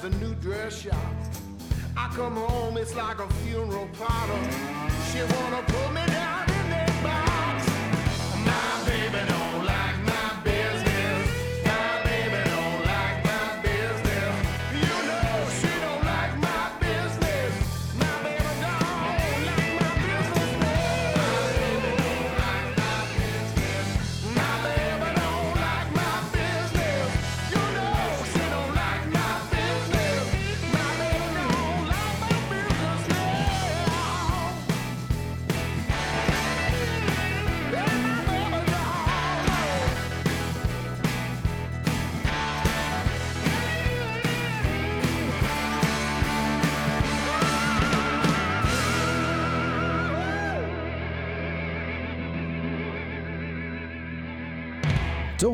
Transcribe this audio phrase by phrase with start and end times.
[0.00, 0.94] the new dress shop.
[1.94, 4.50] I come home, it's like a funeral parlor.
[5.12, 6.39] She wanna put me down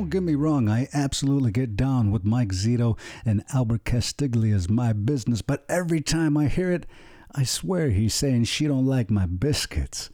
[0.07, 4.93] Don't get me wrong, I absolutely get down with Mike Zito and Albert Castiglia's My
[4.93, 6.87] Business, but every time I hear it,
[7.35, 10.11] I swear he's saying she don't like my biscuits.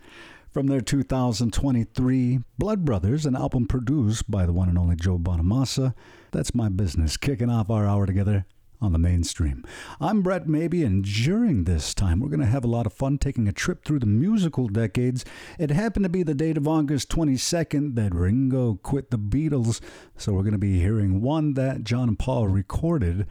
[0.50, 5.92] From their 2023 Blood Brothers, an album produced by the one and only Joe Bonamassa,
[6.30, 8.46] that's My Business, kicking off our hour together
[8.82, 9.64] on the mainstream.
[10.00, 13.16] I'm Brett Maybe, and during this time, we're going to have a lot of fun
[13.16, 15.24] taking a trip through the musical decades.
[15.58, 19.80] It happened to be the date of August 22nd that Ringo quit the Beatles,
[20.16, 23.26] so we're going to be hearing one that John and Paul recorded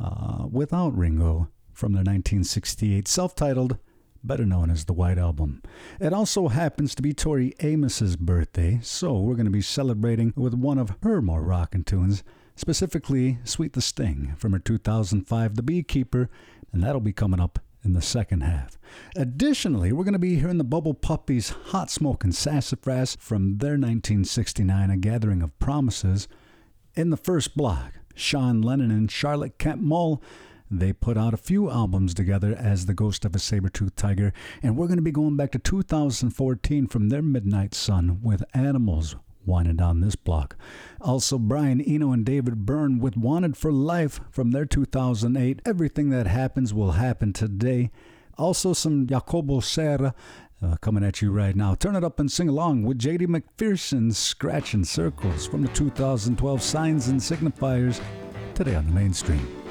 [0.00, 3.78] uh, without Ringo from their 1968 self titled
[4.24, 5.62] better known as the White Album.
[6.00, 10.54] It also happens to be Tori Amos's birthday, so we're going to be celebrating with
[10.54, 12.22] one of her more rockin' tunes,
[12.54, 16.28] specifically Sweet the Sting from her 2005 The Beekeeper,
[16.72, 18.78] and that'll be coming up in the second half.
[19.16, 23.72] Additionally, we're going to be hearing the Bubble Puppy's Hot Smoke and Sassafras from their
[23.72, 26.28] 1969 A Gathering of Promises.
[26.94, 30.22] In the first block, Sean Lennon and Charlotte Kemp Muhl
[30.74, 34.74] they put out a few albums together as The Ghost of a Saber-Toothed Tiger, and
[34.74, 39.14] we're going to be going back to 2014 from their Midnight Sun with Animals
[39.46, 40.56] winding down this block.
[41.00, 46.26] Also, Brian Eno and David Byrne with Wanted for Life from their 2008 Everything That
[46.26, 47.90] Happens Will Happen Today.
[48.38, 50.14] Also, some Jacobo Serra
[50.62, 51.74] uh, coming at you right now.
[51.74, 57.08] Turn it up and sing along with JD McPherson's Scratching Circles from the 2012 Signs
[57.08, 58.00] and Signifiers
[58.54, 59.61] today on the mainstream.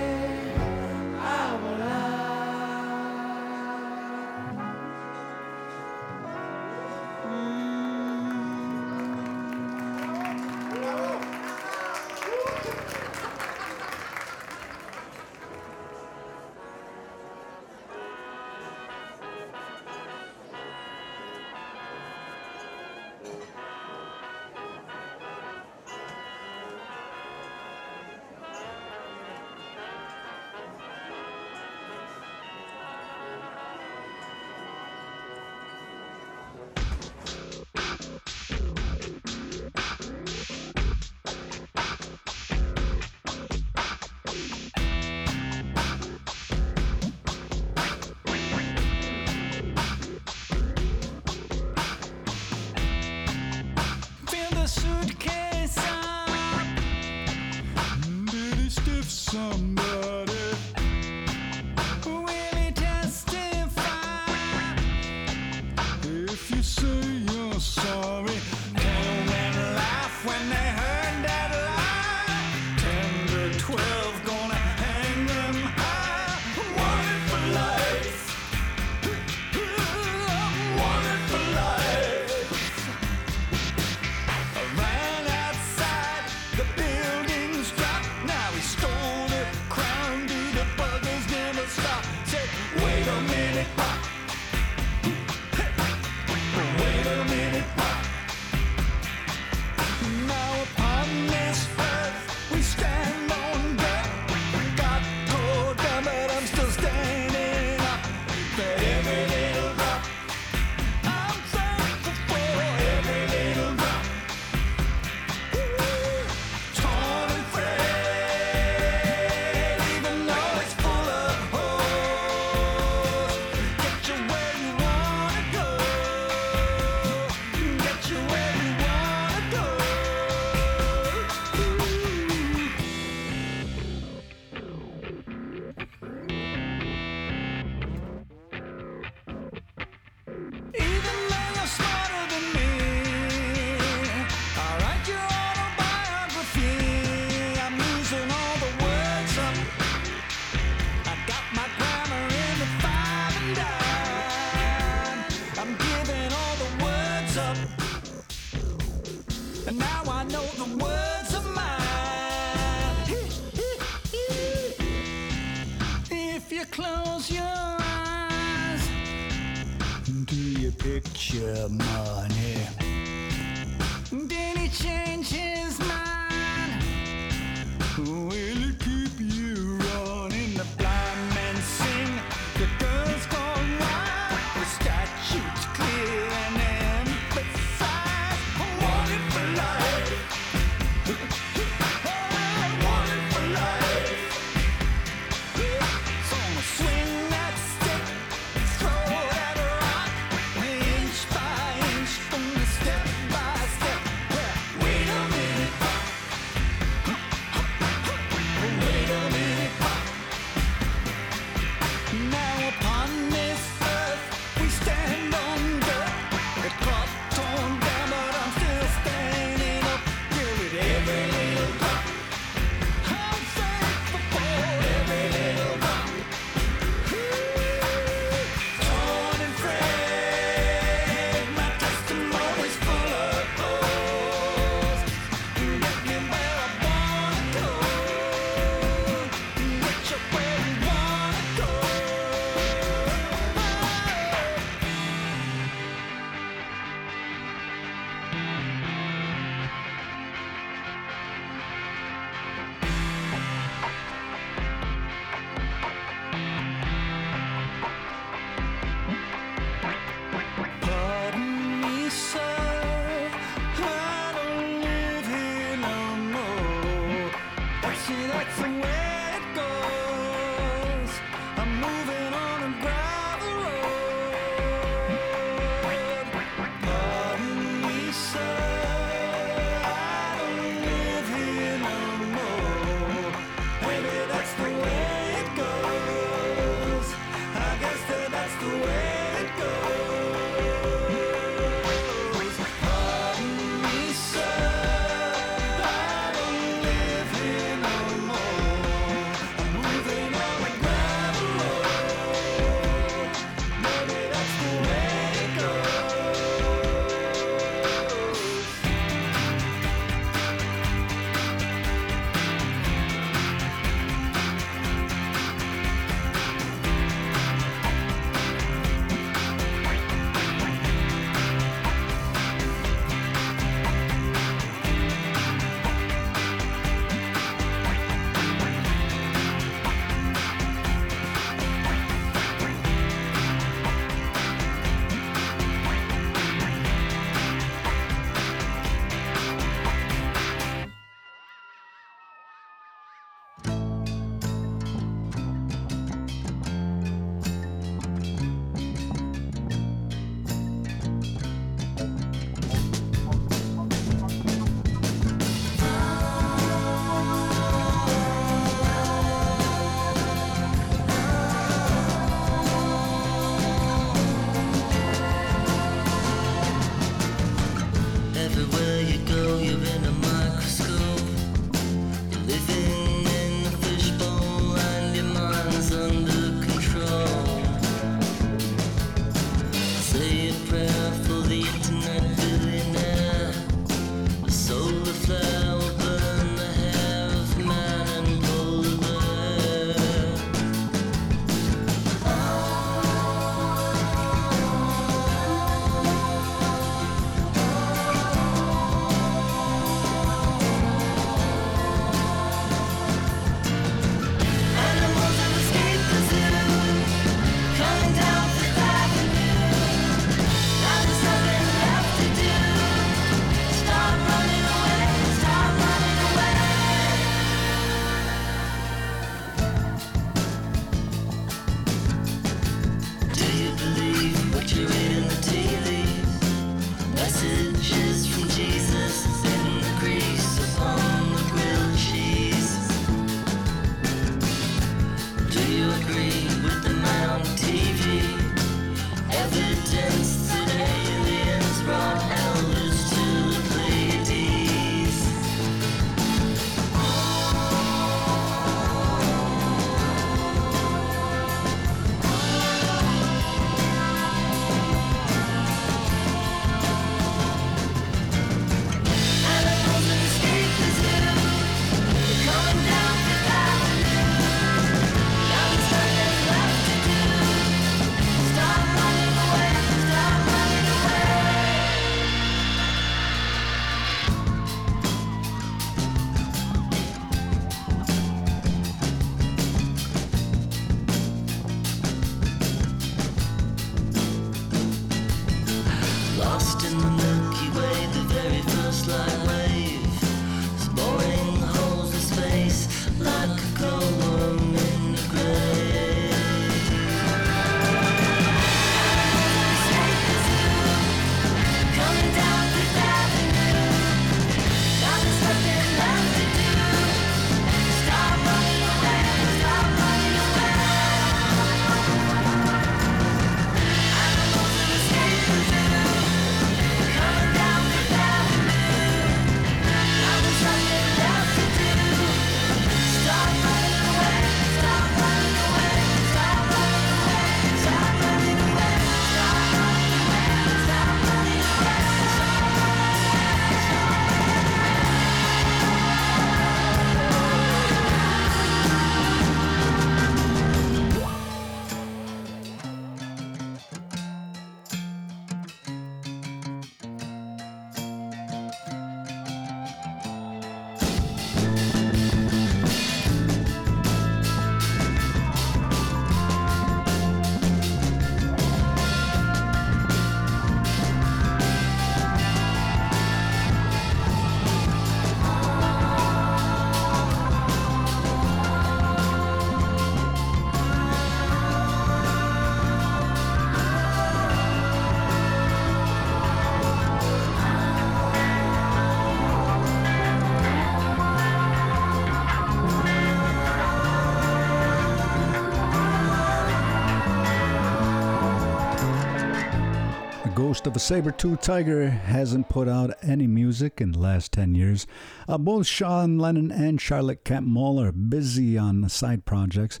[590.86, 595.06] Of a saber-toothed tiger hasn't put out any music in the last 10 years.
[595.46, 600.00] Uh, both Sean Lennon and Charlotte Kemp Muhl are busy on side projects.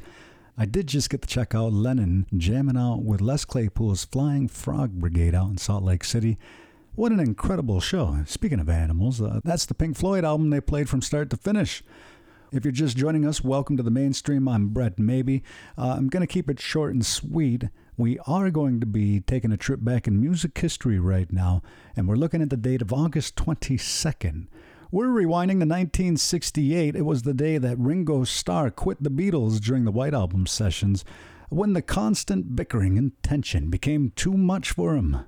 [0.56, 4.92] I did just get to check out Lennon jamming out with Les Claypool's Flying Frog
[4.92, 6.38] Brigade out in Salt Lake City.
[6.94, 8.16] What an incredible show.
[8.24, 11.84] Speaking of animals, uh, that's the Pink Floyd album they played from start to finish.
[12.52, 14.48] If you're just joining us, welcome to the mainstream.
[14.48, 15.44] I'm Brett Maybe.
[15.78, 17.64] Uh, I'm going to keep it short and sweet.
[17.96, 21.62] We are going to be taking a trip back in music history right now,
[21.96, 24.46] and we're looking at the date of August 22nd.
[24.90, 26.96] We're rewinding to 1968.
[26.96, 31.04] It was the day that Ringo Starr quit the Beatles during the White Album sessions
[31.48, 35.24] when the constant bickering and tension became too much for him.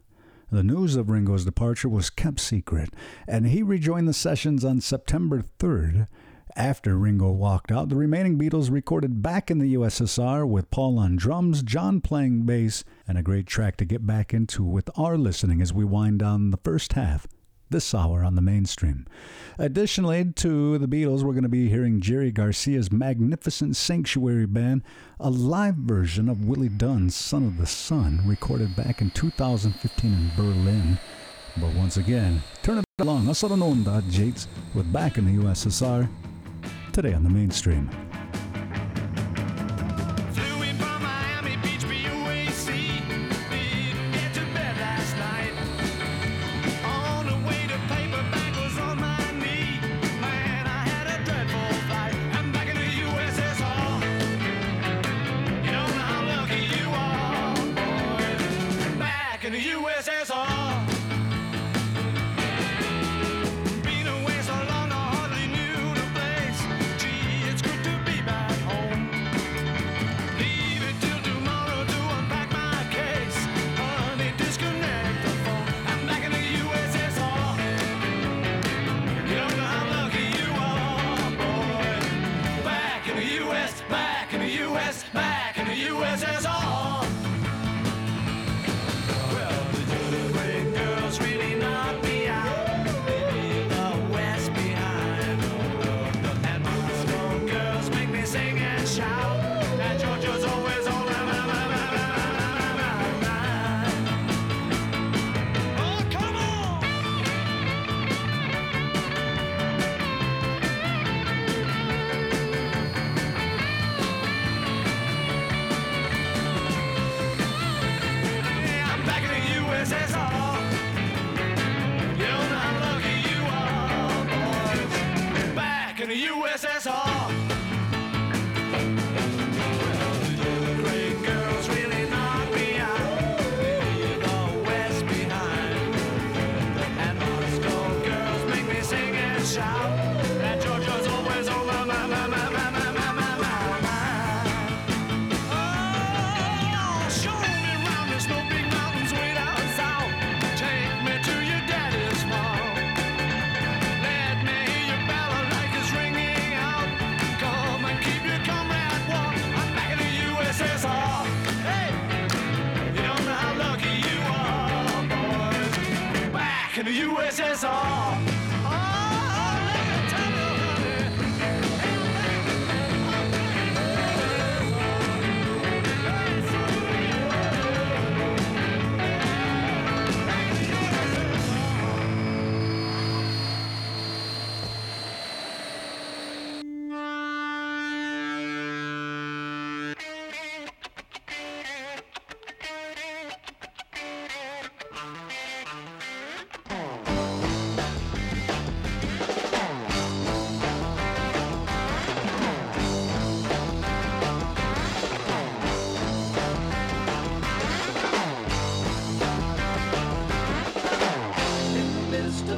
[0.51, 2.91] The news of Ringo's departure was kept secret,
[3.27, 6.07] and he rejoined the sessions on September 3rd.
[6.57, 11.17] After Ringo walked out, the remaining Beatles recorded back in the USSR with Paul on
[11.17, 15.63] drums, John playing bass, and a great track to get back into with our listening
[15.63, 17.27] as we wind down the first half
[17.71, 19.07] this hour on the mainstream.
[19.59, 24.83] Additionally to the Beatles, we're going to be hearing Jerry Garcia's magnificent Sanctuary Band,
[25.19, 30.31] a live version of Willie Dunn's Son of the Sun, recorded back in 2015 in
[30.37, 30.99] Berlin.
[31.57, 36.09] But once again, turn it along, Asaranonda Jakes with Back in the USSR,
[36.93, 37.89] today on the mainstream.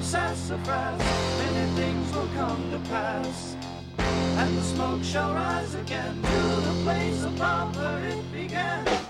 [0.04, 0.98] Sassafras,
[1.38, 3.56] many things will come to pass.
[3.98, 9.03] And the smoke shall rise again to the place above where it began.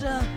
[0.00, 0.33] shoulder.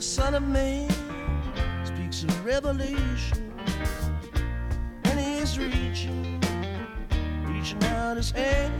[0.00, 0.88] the Son of Man
[1.84, 3.52] speaks of revelation,
[5.04, 6.40] and he is reaching,
[7.44, 8.72] reaching out his hand.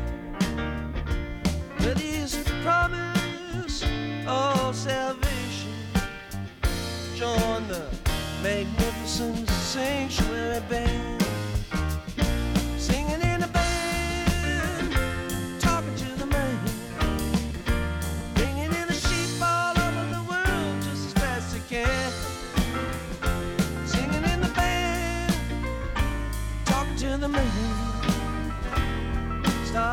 [1.77, 3.85] But his promise
[4.27, 5.75] of salvation.
[7.17, 7.85] Join the
[8.43, 11.20] magnificent sanctuary band.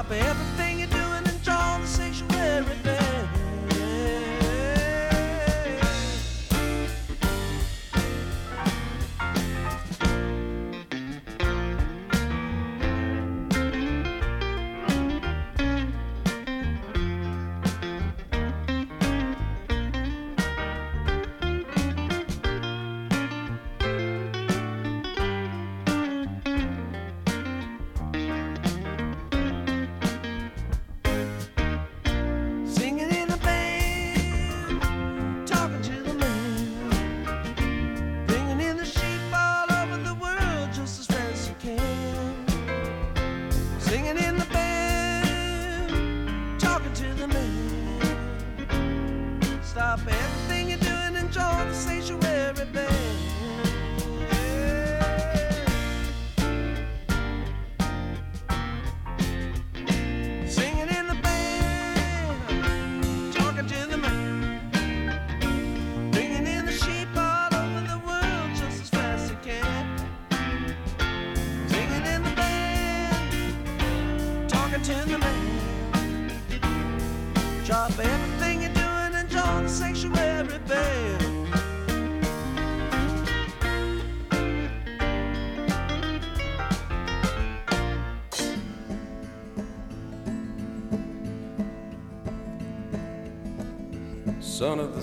[0.10, 0.47] Baby.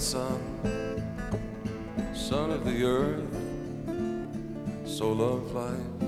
[0.05, 0.39] sun,
[2.15, 3.25] son of the earth.
[4.85, 5.99] soul of life,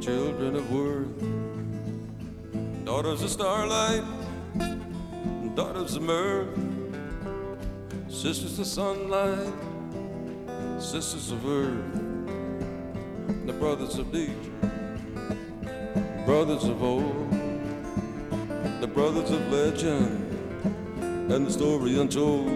[0.00, 1.22] children of worth,
[2.86, 4.02] daughters of starlight,
[5.54, 6.58] daughters of mirth,
[8.08, 9.52] sisters of sunlight,
[10.80, 11.84] sisters of earth,
[13.44, 14.32] the brothers of nature,
[16.24, 17.30] brothers of old,
[18.80, 20.25] the brothers of legend
[21.28, 22.48] and the story untold.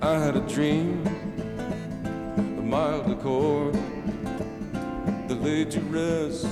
[0.00, 1.04] I had a dream
[2.36, 3.74] of mild accord
[5.26, 6.46] that laid to rest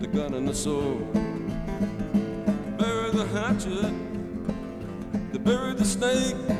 [0.00, 1.10] the gun and the sword.
[2.76, 3.92] Bury the hatchet,
[5.32, 6.57] they buried the snake.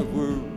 [0.00, 0.51] Of world.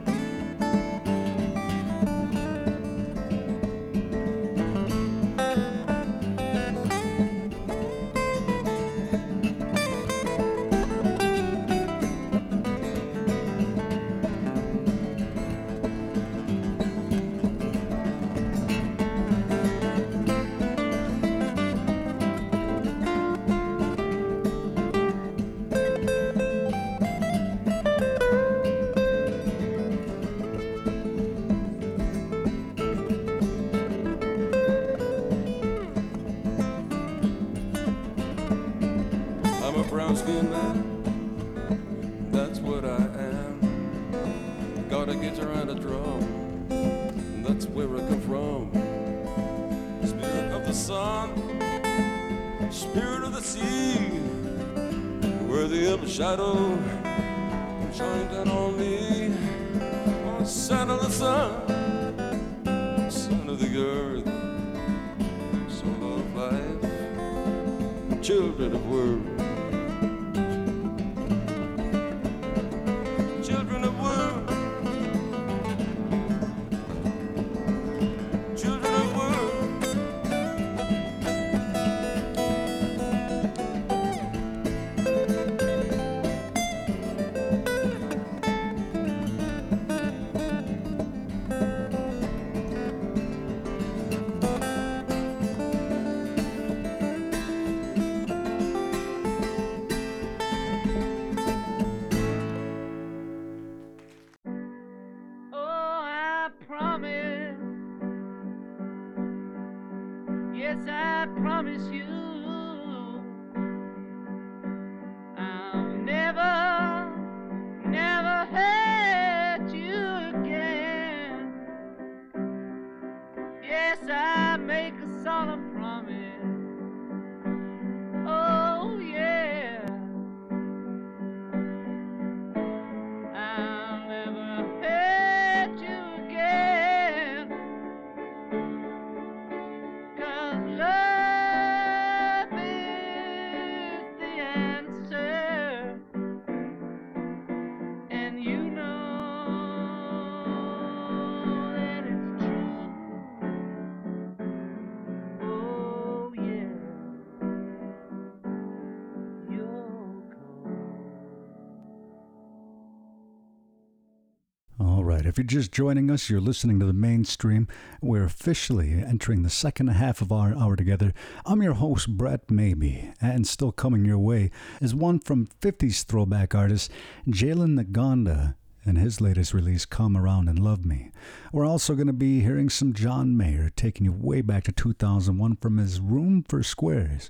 [165.36, 167.68] If you're just joining us, you're listening to the mainstream.
[168.02, 171.14] We're officially entering the second half of our hour together.
[171.46, 176.56] I'm your host, Brett Maybe, and still coming your way is one from 50s throwback
[176.56, 176.90] artist
[177.28, 181.12] Jalen Ngonda and his latest release, Come Around and Love Me.
[181.52, 185.58] We're also going to be hearing some John Mayer, taking you way back to 2001
[185.58, 187.30] from his Room for Squares.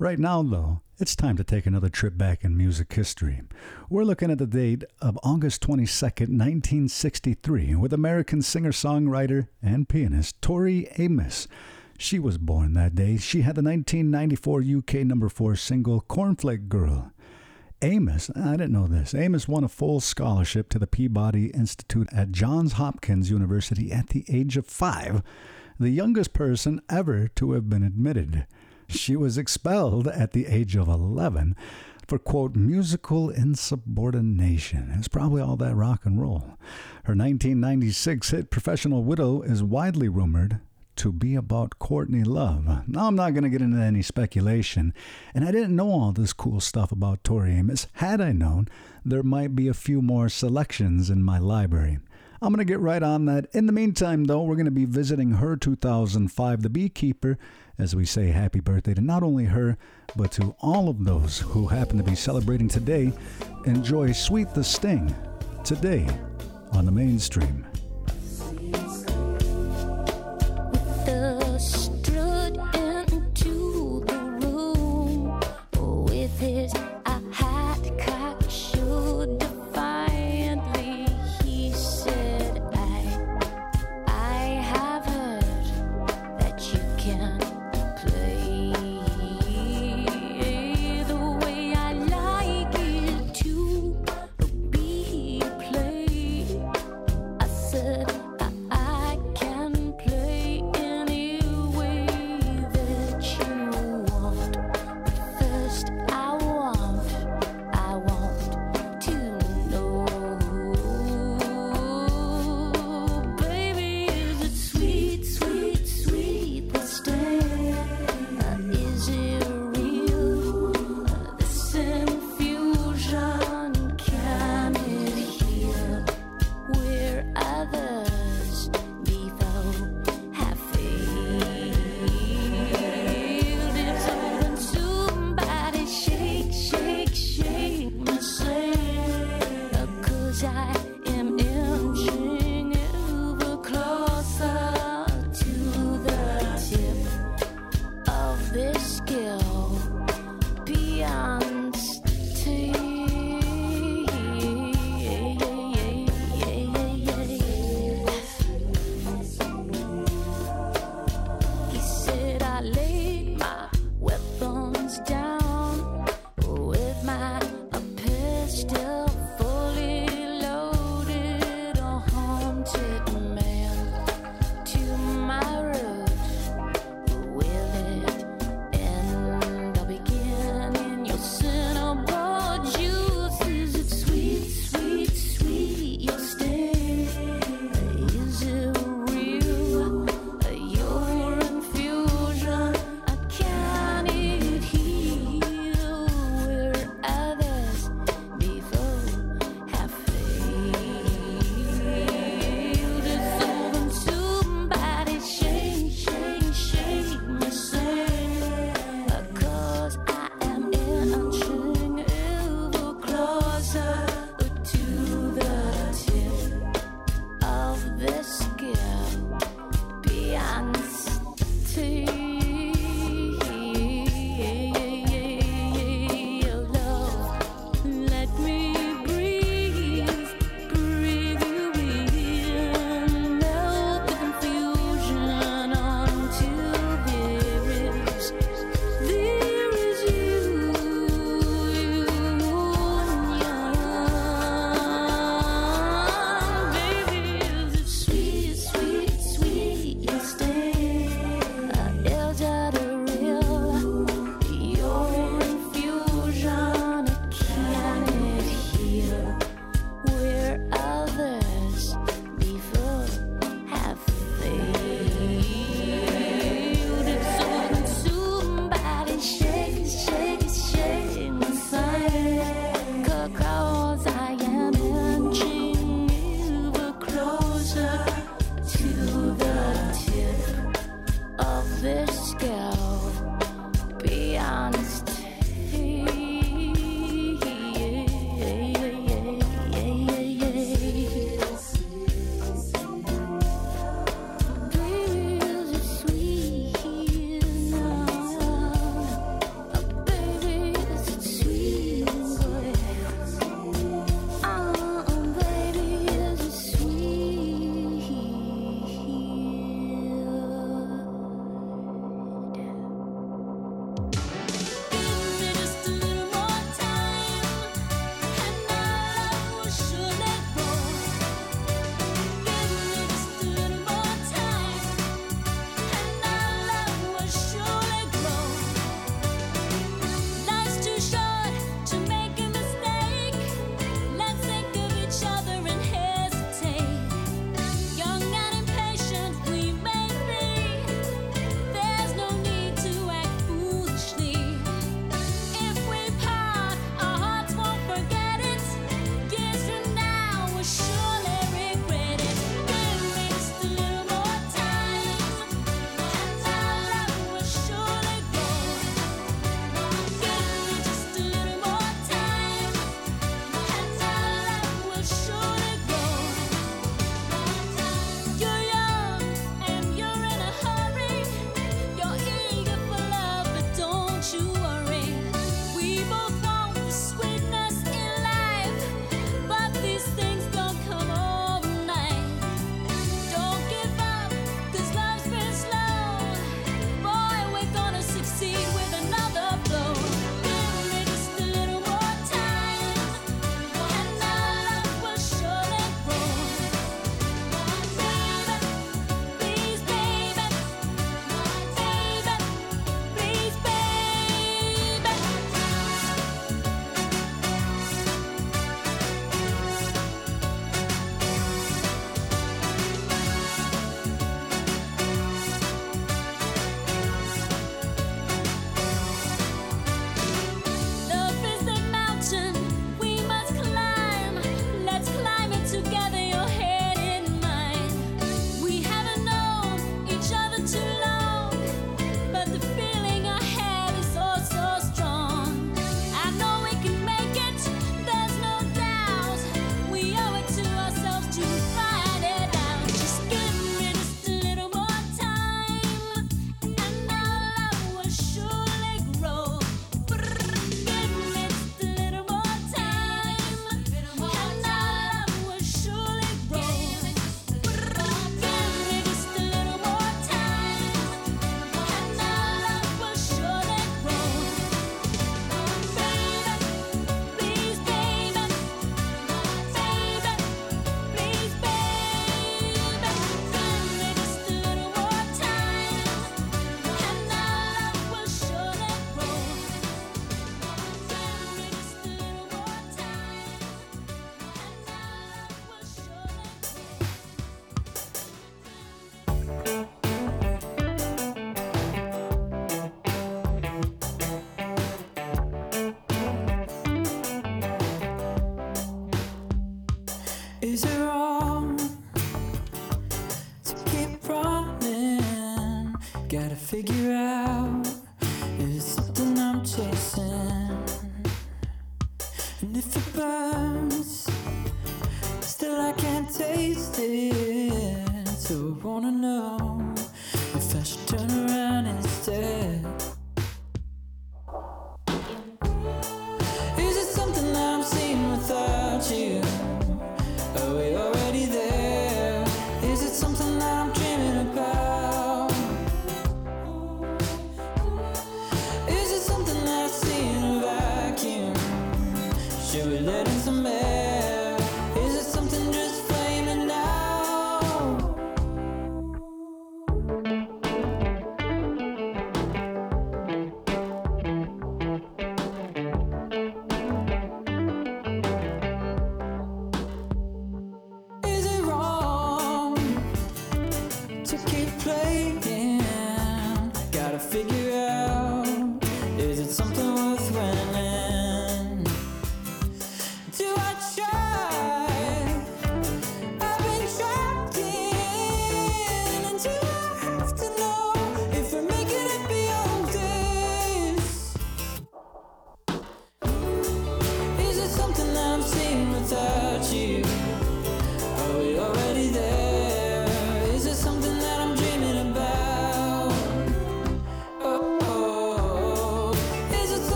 [0.00, 3.42] Right now, though, it's time to take another trip back in music history.
[3.90, 10.40] We're looking at the date of August 22nd, 1963, with American singer songwriter and pianist
[10.40, 11.48] Tori Amos.
[11.98, 13.18] She was born that day.
[13.18, 17.12] She had the 1994 UK number 4 single Cornflake Girl.
[17.82, 19.14] Amos, I didn't know this.
[19.14, 24.24] Amos won a full scholarship to the Peabody Institute at Johns Hopkins University at the
[24.30, 25.22] age of five,
[25.78, 28.46] the youngest person ever to have been admitted.
[28.90, 31.56] She was expelled at the age of 11
[32.06, 34.92] for, quote, musical insubordination.
[34.98, 36.58] It's probably all that rock and roll.
[37.04, 40.60] Her 1996 hit Professional Widow is widely rumored
[40.96, 42.86] to be about Courtney Love.
[42.88, 44.92] Now, I'm not going to get into any speculation,
[45.32, 47.86] and I didn't know all this cool stuff about Tori Amos.
[47.94, 48.68] Had I known,
[49.04, 52.00] there might be a few more selections in my library.
[52.42, 53.46] I'm going to get right on that.
[53.52, 57.36] In the meantime, though, we're going to be visiting her 2005, The Beekeeper,
[57.78, 59.76] as we say happy birthday to not only her,
[60.16, 63.12] but to all of those who happen to be celebrating today.
[63.66, 65.14] Enjoy Sweet the Sting
[65.64, 66.08] today
[66.72, 67.66] on the mainstream.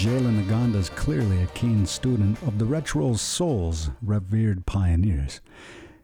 [0.00, 5.42] Jalen Ngonda is clearly a keen student of the retro soul's revered pioneers.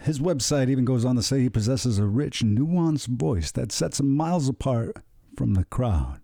[0.02, 3.98] His website even goes on to say he possesses a rich, nuanced voice that sets
[3.98, 4.98] him miles apart
[5.34, 6.20] from the crowd.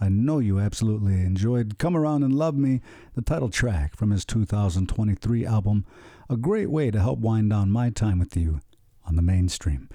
[0.00, 2.80] I know you absolutely enjoyed Come Around and Love Me,
[3.16, 5.84] the title track from his 2023 album,
[6.30, 8.60] a great way to help wind down my time with you
[9.04, 9.88] on the mainstream.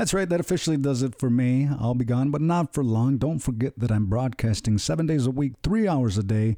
[0.00, 1.68] That's right, that officially does it for me.
[1.78, 3.18] I'll be gone, but not for long.
[3.18, 6.56] Don't forget that I'm broadcasting seven days a week, three hours a day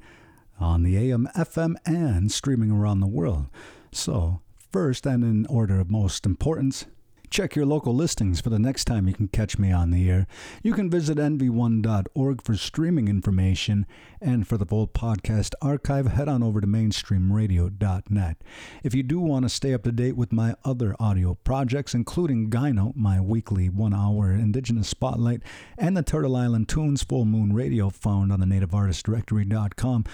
[0.60, 3.46] on the AM, FM, and streaming around the world.
[3.90, 6.86] So, first and in order of most importance,
[7.32, 10.26] check your local listings for the next time you can catch me on the air.
[10.62, 13.86] You can visit nv1.org for streaming information,
[14.20, 18.36] and for the full podcast archive, head on over to mainstreamradio.net.
[18.84, 22.50] If you do want to stay up to date with my other audio projects, including
[22.50, 25.40] Gaeno, my weekly one hour Indigenous Spotlight,
[25.78, 30.04] and the Turtle Island Tunes Full Moon Radio found on the nativeartistdirectory.com,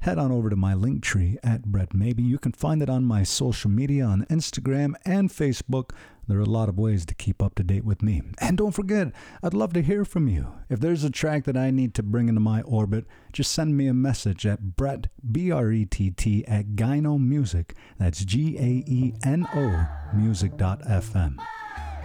[0.00, 2.22] head on over to my link tree at Brett Maybe.
[2.22, 5.90] You can find it on my social media on Instagram and Facebook.
[6.26, 8.22] There are a lot of ways to keep up to date with me.
[8.38, 10.52] And don't forget, I'd love to hear from you.
[10.68, 13.86] If there's a track that I need to bring into my orbit, just send me
[13.86, 17.74] a message at Brett, B R E T T, at Gaeno Music.
[17.98, 21.38] That's G A E N O music.fm.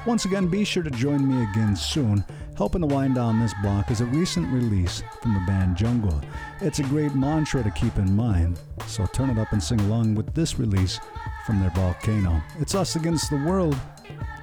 [0.05, 2.25] Once again, be sure to join me again soon.
[2.57, 6.19] Helping to wind down this block is a recent release from the band Jungle.
[6.59, 10.15] It's a great mantra to keep in mind, so turn it up and sing along
[10.15, 10.99] with this release
[11.45, 12.41] from their volcano.
[12.59, 13.77] It's us against the world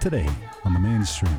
[0.01, 0.29] today
[0.65, 1.39] on the mainstream.